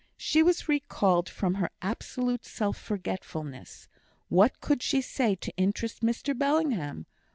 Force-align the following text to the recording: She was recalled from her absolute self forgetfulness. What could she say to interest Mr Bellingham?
She 0.17 0.41
was 0.41 0.67
recalled 0.67 1.29
from 1.29 1.53
her 1.61 1.69
absolute 1.79 2.43
self 2.43 2.75
forgetfulness. 2.79 3.87
What 4.29 4.59
could 4.59 4.81
she 4.81 4.99
say 4.99 5.35
to 5.35 5.53
interest 5.57 6.01
Mr 6.01 6.35
Bellingham? 6.35 7.05